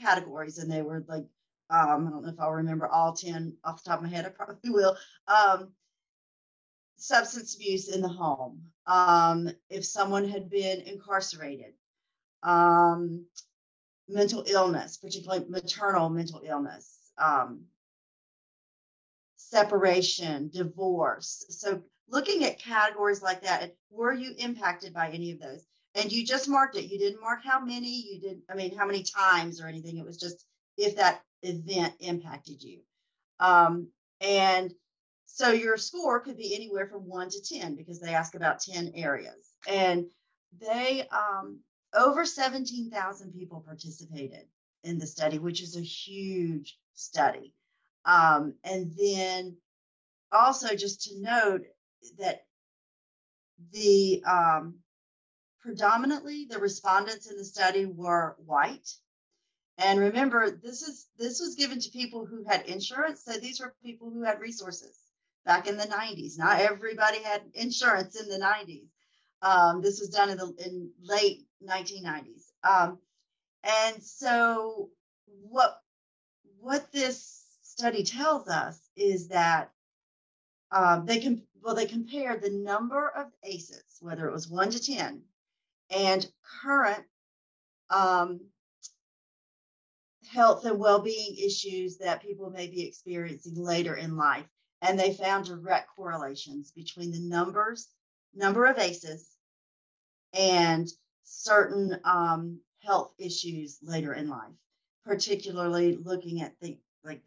[0.00, 1.24] categories, and they were like,
[1.70, 4.26] um, I don't know if I'll remember all 10 off the top of my head,
[4.26, 4.96] I probably will.
[5.28, 5.72] Um,
[6.96, 11.74] substance abuse in the home, um, if someone had been incarcerated,
[12.42, 13.24] um,
[14.08, 17.64] mental illness, particularly maternal mental illness, um,
[19.36, 21.46] separation, divorce.
[21.48, 25.64] So, looking at categories like that, were you impacted by any of those?
[25.94, 26.90] And you just marked it.
[26.90, 29.98] You didn't mark how many, you didn't, I mean, how many times or anything.
[29.98, 30.44] It was just
[30.76, 32.80] if that event impacted you.
[33.38, 33.88] Um,
[34.20, 34.72] and
[35.26, 38.92] so your score could be anywhere from one to 10 because they ask about 10
[38.94, 39.52] areas.
[39.68, 40.06] And
[40.60, 41.60] they, um,
[41.94, 44.46] over 17,000 people participated
[44.82, 47.54] in the study, which is a huge study.
[48.04, 49.56] Um, and then
[50.30, 51.64] also just to note
[52.18, 52.44] that
[53.72, 54.76] the um,
[55.64, 58.88] predominantly the respondents in the study were white.
[59.78, 63.24] And remember, this is this was given to people who had insurance.
[63.24, 64.96] So these were people who had resources
[65.44, 66.38] back in the 90s.
[66.38, 68.88] Not everybody had insurance in the 90s.
[69.42, 72.52] Um, this was done in the in late 1990s.
[72.62, 72.98] Um,
[73.64, 74.90] and so
[75.26, 75.80] what
[76.60, 79.72] what this study tells us is that
[80.70, 84.80] um, they can well they compared the number of ACEs, whether it was one to
[84.80, 85.22] ten,
[85.94, 86.26] and
[86.62, 87.04] current
[87.90, 88.40] um,
[90.30, 94.46] health and well-being issues that people may be experiencing later in life
[94.82, 97.88] and they found direct correlations between the numbers,
[98.34, 99.30] number of ACEs,
[100.34, 100.88] and
[101.22, 104.52] certain um, health issues later in life,
[105.04, 107.22] particularly looking at the like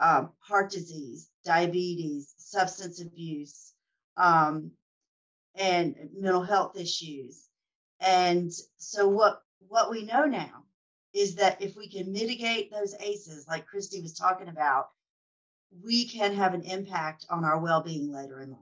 [0.00, 3.72] um, heart disease, diabetes, substance abuse,
[4.16, 4.70] um,
[5.54, 7.43] and mental health issues.
[8.04, 10.64] And so what what we know now
[11.14, 14.88] is that if we can mitigate those ACEs, like Christy was talking about,
[15.82, 18.60] we can have an impact on our well-being later in life.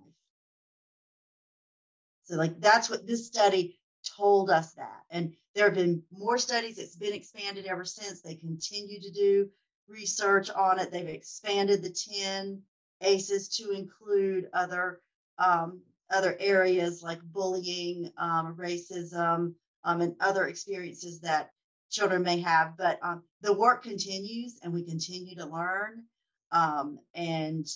[2.24, 3.78] So like that's what this study
[4.16, 5.02] told us that.
[5.10, 6.78] And there have been more studies.
[6.78, 8.20] It's been expanded ever since.
[8.20, 9.48] They continue to do
[9.88, 10.90] research on it.
[10.90, 12.62] They've expanded the 10
[13.02, 15.00] ACEs to include other
[15.38, 15.80] um,
[16.10, 21.50] other areas like bullying, um, racism, um, and other experiences that
[21.90, 22.76] children may have.
[22.76, 26.04] But um, the work continues, and we continue to learn.
[26.50, 27.66] Um, and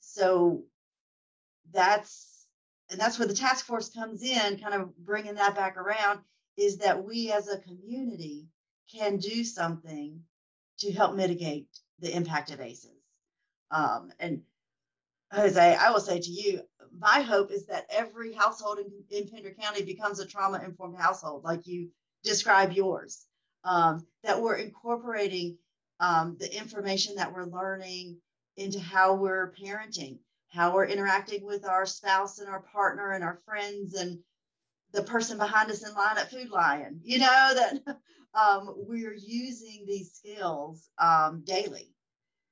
[0.00, 0.64] so
[1.72, 2.46] that's
[2.90, 6.20] and that's where the task force comes in, kind of bringing that back around.
[6.56, 8.46] Is that we as a community
[8.94, 10.20] can do something
[10.78, 11.66] to help mitigate
[12.00, 12.90] the impact of ACEs.
[13.70, 14.42] Um, and
[15.32, 16.60] Jose, I will say to you,
[16.98, 21.44] my hope is that every household in, in Pender County becomes a trauma informed household,
[21.44, 21.88] like you
[22.22, 23.26] describe yours.
[23.64, 25.56] Um, that we're incorporating
[26.00, 28.18] um, the information that we're learning
[28.56, 30.18] into how we're parenting,
[30.48, 34.18] how we're interacting with our spouse and our partner and our friends and
[34.92, 37.00] the person behind us in line at Food Lion.
[37.02, 37.24] You know
[37.54, 37.98] that
[38.34, 41.92] um, we're using these skills um, daily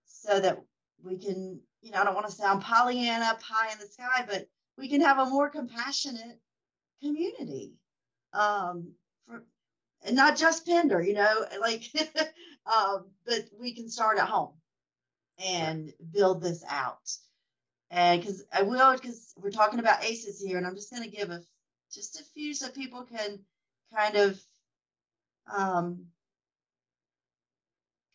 [0.06, 0.60] so that
[1.02, 4.46] we can, you know, I don't want to sound Pollyanna, pie in the sky, but
[4.78, 6.40] we can have a more compassionate
[7.02, 7.74] community.
[8.32, 8.92] Um,
[9.26, 9.44] for,
[10.04, 11.84] and not just Pender, you know, like,
[12.72, 14.54] um, but we can start at home
[15.44, 17.10] and build this out.
[17.90, 21.14] And because I will, because we're talking about ACEs here, and I'm just going to
[21.14, 21.42] give a
[21.92, 23.40] just a few so people can
[23.94, 24.40] kind of
[25.54, 26.06] um,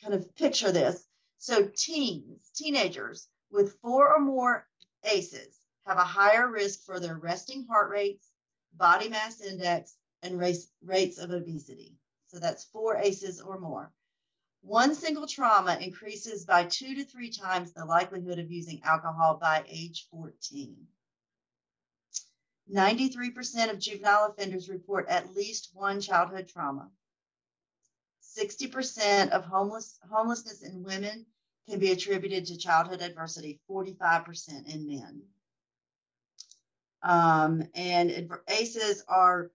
[0.02, 1.06] kind of picture this.
[1.38, 4.68] So teens, teenagers with four or more
[5.04, 8.30] ACEs have a higher risk for their resting heart rates,
[8.74, 11.96] body mass index, and race, rates of obesity.
[12.28, 13.92] So that's four ACEs or more.
[14.62, 19.64] One single trauma increases by two to three times the likelihood of using alcohol by
[19.68, 20.76] age 14.
[22.70, 26.92] 93% of juvenile offenders report at least one childhood trauma.
[28.38, 31.26] 60% of homeless, homelessness in women
[31.70, 35.22] can be attributed to childhood adversity, 45% in men.
[37.04, 39.52] Um, and ACEs are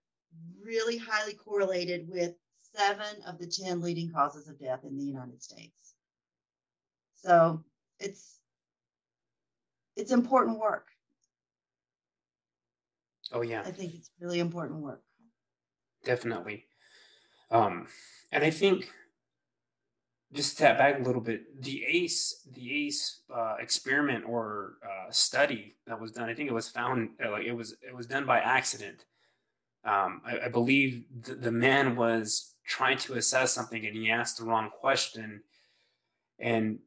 [0.63, 2.35] really highly correlated with
[2.75, 5.95] seven of the 10 leading causes of death in the United States.
[7.15, 7.63] So
[7.99, 8.39] it's
[9.95, 10.87] it's important work.
[13.31, 13.61] Oh yeah.
[13.65, 15.01] I think it's really important work.
[16.03, 16.65] Definitely.
[17.51, 17.87] Um,
[18.31, 18.91] and I think
[20.33, 25.75] just tap back a little bit, the ACE, the ACE uh, experiment or uh, study
[25.87, 28.25] that was done, I think it was found uh, like it was it was done
[28.25, 29.05] by accident.
[29.85, 34.37] Um, I, I, believe the, the man was trying to assess something and he asked
[34.37, 35.41] the wrong question,
[36.39, 36.79] and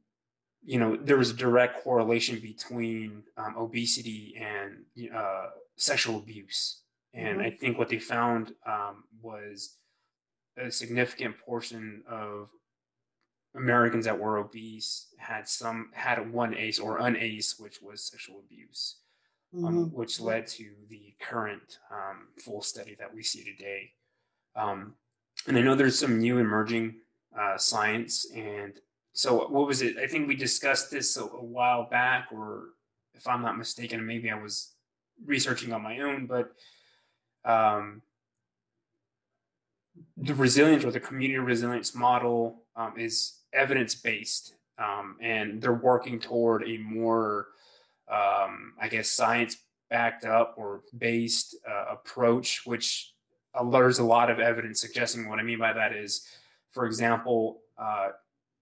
[0.64, 6.80] you know there was a direct correlation between um, obesity and uh, sexual abuse.
[7.14, 7.46] And mm-hmm.
[7.46, 9.76] I think what they found um, was
[10.58, 12.48] a significant portion of
[13.56, 18.40] Americans that were obese had some had one ACE or an ACE, which was sexual
[18.40, 18.96] abuse,
[19.54, 19.66] um, mm-hmm.
[19.66, 23.92] um, which led to the current um, full study that we see today.
[24.54, 24.94] Um,
[25.46, 26.96] and I know there's some new emerging
[27.38, 28.74] uh, science, and
[29.12, 29.96] so what was it?
[29.98, 32.68] I think we discussed this a, a while back, or
[33.14, 34.72] if I'm not mistaken, maybe I was
[35.24, 36.52] researching on my own, but
[37.44, 38.02] um,
[40.16, 46.20] the resilience or the community resilience model um, is evidence based, um, and they're working
[46.20, 47.48] toward a more,
[48.08, 49.56] um, I guess, science
[49.90, 53.12] backed up or based uh, approach, which
[53.72, 55.28] there's a lot of evidence suggesting.
[55.28, 56.26] What I mean by that is,
[56.72, 58.08] for example, uh,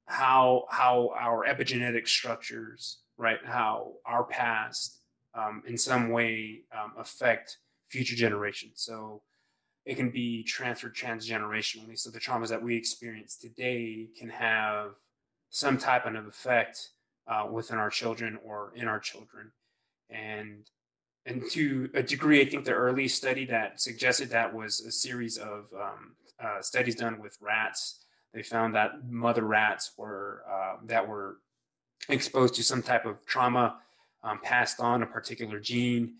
[0.06, 4.98] how how our epigenetic structures, right, how our past
[5.34, 8.74] um, in some way um, affect future generations.
[8.76, 9.22] So
[9.84, 11.98] it can be transferred transgenerationally.
[11.98, 14.92] So the traumas that we experience today can have
[15.50, 16.90] some type of effect
[17.26, 19.52] uh, within our children or in our children.
[20.10, 20.68] And
[21.26, 25.38] and to a degree, I think the early study that suggested that was a series
[25.38, 28.04] of um, uh, studies done with rats.
[28.34, 31.38] They found that mother rats were uh, that were
[32.08, 33.78] exposed to some type of trauma
[34.22, 36.14] um, passed on a particular gene.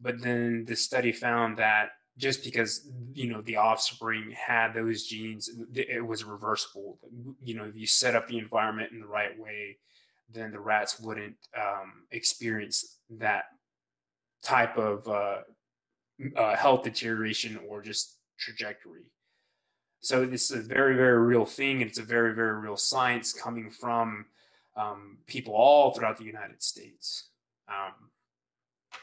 [0.00, 5.50] But then the study found that just because you know the offspring had those genes,
[5.74, 6.98] it was reversible.
[7.42, 9.78] You know, if you set up the environment in the right way,
[10.32, 13.44] then the rats wouldn't um, experience that
[14.42, 15.38] type of uh,
[16.36, 19.10] uh, health deterioration or just trajectory.
[20.00, 23.32] So this is a very, very real thing, and it's a very, very real science
[23.32, 24.26] coming from
[24.76, 27.30] um, people all throughout the United States.
[27.68, 28.10] Um,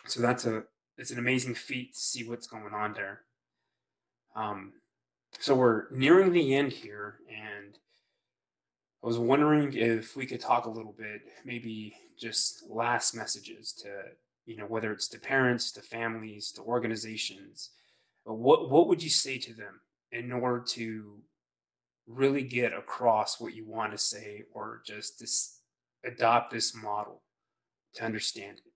[0.05, 0.63] so that's a
[0.97, 3.21] it's an amazing feat to see what's going on there.
[4.35, 4.73] Um,
[5.39, 7.77] so we're nearing the end here, and
[9.03, 13.89] I was wondering if we could talk a little bit, maybe just last messages to
[14.45, 17.71] you know whether it's to parents, to families, to organizations.
[18.25, 19.81] What what would you say to them
[20.11, 21.19] in order to
[22.07, 25.59] really get across what you want to say, or just this
[26.05, 27.21] adopt this model
[27.95, 28.72] to understand it?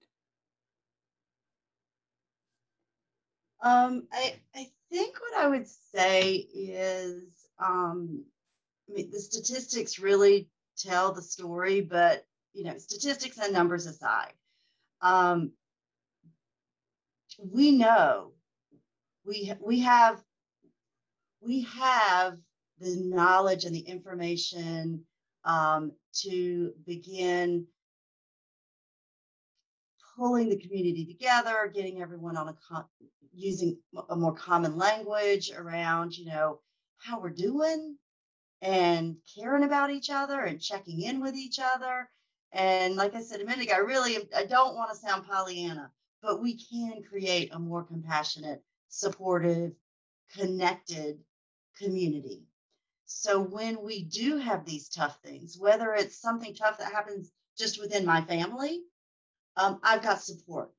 [3.61, 7.23] Um, I I think what I would say is,
[7.59, 8.23] um,
[8.89, 14.33] I mean, the statistics really tell the story, but you know, statistics and numbers aside,
[15.01, 15.51] um,
[17.39, 18.33] we know
[19.25, 20.23] we we have
[21.41, 22.37] we have
[22.79, 25.05] the knowledge and the information
[25.45, 27.65] um, to begin
[30.17, 32.85] pulling the community together, getting everyone on a
[33.33, 33.77] using
[34.09, 36.59] a more common language around, you know,
[36.97, 37.95] how we're doing
[38.61, 42.09] and caring about each other and checking in with each other.
[42.51, 45.91] And like I said a minute ago, I really I don't want to sound Pollyanna,
[46.23, 49.73] but we can create a more compassionate, supportive,
[50.35, 51.19] connected
[51.77, 52.47] community.
[53.05, 57.79] So when we do have these tough things, whether it's something tough that happens just
[57.79, 58.81] within my family,
[59.57, 60.71] um, I've got support.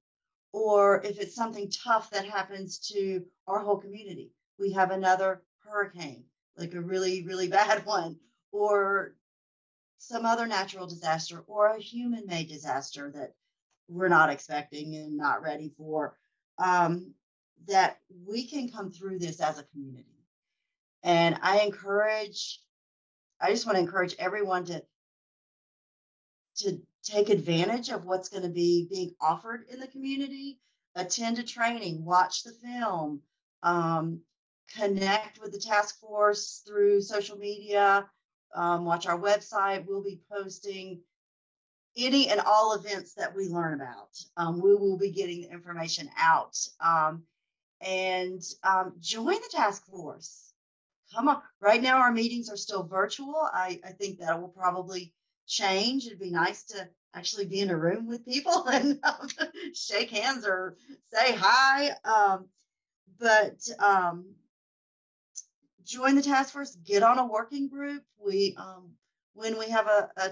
[0.52, 6.24] Or if it's something tough that happens to our whole community, we have another hurricane,
[6.56, 8.16] like a really, really bad one,
[8.50, 9.14] or
[9.98, 13.34] some other natural disaster, or a human made disaster that
[13.88, 16.16] we're not expecting and not ready for,
[16.58, 17.12] um,
[17.66, 20.24] that we can come through this as a community.
[21.02, 22.60] And I encourage,
[23.40, 24.82] I just want to encourage everyone to
[26.58, 30.58] to take advantage of what's going to be being offered in the community,
[30.94, 33.20] attend a training, watch the film,
[33.62, 34.20] um,
[34.76, 38.08] connect with the task force through social media,
[38.54, 39.86] um, watch our website.
[39.86, 41.00] We'll be posting
[41.96, 44.16] any and all events that we learn about.
[44.36, 46.56] Um, we will be getting the information out.
[46.80, 47.22] Um,
[47.80, 50.52] and um, join the task force.
[51.14, 51.42] Come on.
[51.60, 53.48] Right now, our meetings are still virtual.
[53.52, 55.14] I, I think that will probably
[55.48, 56.06] change.
[56.06, 59.28] It'd be nice to actually be in a room with people and um,
[59.74, 60.76] shake hands or
[61.12, 61.90] say hi.
[62.04, 62.46] Um,
[63.18, 64.34] but um,
[65.84, 68.04] join the task force, get on a working group.
[68.24, 68.92] We, um,
[69.34, 70.30] when we have a, a,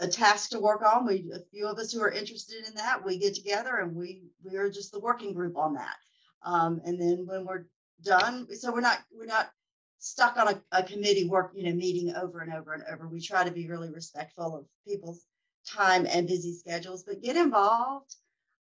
[0.00, 3.04] a task to work on, we a few of us who are interested in that,
[3.04, 5.96] we get together and we we are just the working group on that.
[6.44, 7.66] Um, and then when we're
[8.02, 9.50] done, so we're not we're not
[9.98, 13.08] stuck on a, a committee work, you know, meeting over and over and over.
[13.08, 15.24] We try to be really respectful of people's
[15.66, 18.14] time and busy schedules, but get involved.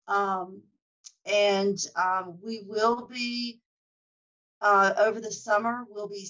[0.08, 0.62] Um,
[1.26, 3.60] and um, we will be
[4.62, 5.86] uh, over the summer.
[5.90, 6.28] We'll be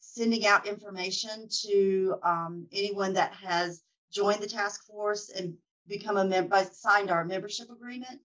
[0.00, 5.54] sending out information to um, anyone that has joined the task force and
[5.86, 8.20] become a member, signed our membership agreement.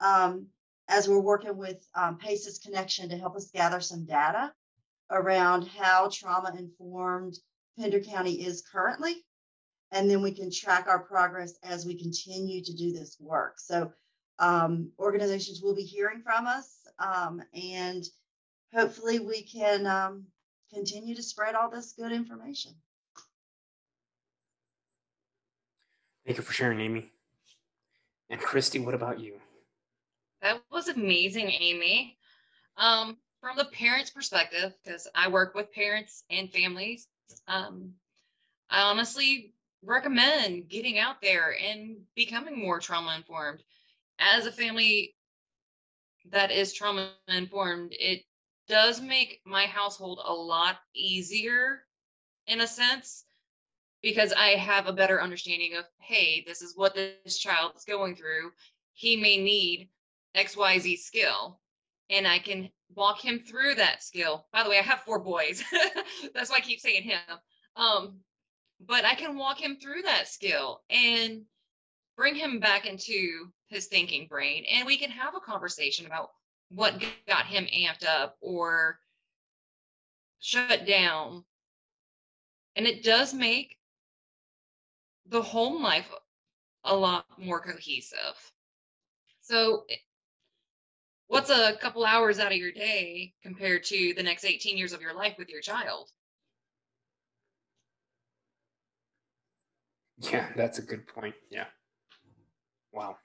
[0.00, 0.46] Um,
[0.88, 4.52] as we're working with um, PACES Connection to help us gather some data
[5.10, 7.36] around how trauma informed
[7.78, 9.24] Pender County is currently.
[9.92, 13.58] And then we can track our progress as we continue to do this work.
[13.58, 13.92] So,
[14.38, 18.04] um, organizations will be hearing from us, um, and
[18.74, 20.26] hopefully, we can um,
[20.74, 22.72] continue to spread all this good information.
[26.26, 27.10] Thank you for sharing, Amy.
[28.28, 29.34] And Christy, what about you?
[30.42, 32.18] That was amazing, Amy.
[32.76, 33.16] Um,
[33.46, 37.06] from the parents' perspective, because I work with parents and families,
[37.46, 37.92] um,
[38.70, 43.62] I honestly recommend getting out there and becoming more trauma informed.
[44.18, 45.14] As a family
[46.32, 48.24] that is trauma informed, it
[48.66, 51.84] does make my household a lot easier
[52.48, 53.26] in a sense
[54.02, 58.16] because I have a better understanding of, hey, this is what this child is going
[58.16, 58.50] through.
[58.94, 59.88] He may need
[60.36, 61.60] XYZ skill,
[62.10, 64.46] and I can walk him through that skill.
[64.52, 65.62] By the way, I have four boys.
[66.34, 67.18] That's why I keep saying him.
[67.76, 68.20] Um,
[68.80, 71.42] but I can walk him through that skill and
[72.16, 76.30] bring him back into his thinking brain and we can have a conversation about
[76.70, 78.98] what got him amped up or
[80.40, 81.44] shut down.
[82.76, 83.78] And it does make
[85.26, 86.10] the home life
[86.84, 88.52] a lot more cohesive.
[89.40, 89.86] So,
[91.28, 95.00] what's a couple hours out of your day compared to the next 18 years of
[95.00, 96.10] your life with your child?
[100.32, 101.34] Yeah, that's a good point.
[101.50, 101.66] Yeah.
[102.90, 103.18] Wow.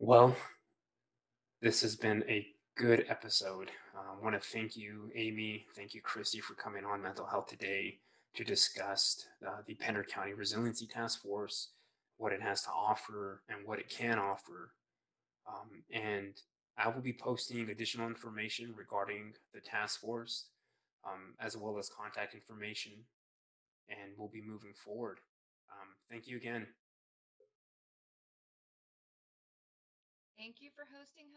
[0.00, 0.34] Well,
[1.62, 2.46] this has been a
[2.76, 3.70] good episode.
[3.96, 5.66] Uh, I want to thank you, Amy.
[5.76, 7.98] Thank you, Christy, for coming on Mental Health Today
[8.34, 11.68] to discuss uh, the Pender County Resiliency Task Force,
[12.16, 14.72] what it has to offer, and what it can offer.
[15.46, 16.34] Um, and
[16.76, 20.46] I will be posting additional information regarding the task force,
[21.06, 22.92] um, as well as contact information,
[23.88, 25.20] and we'll be moving forward.
[25.70, 26.66] Um, thank you again.
[30.36, 31.30] Thank you for hosting.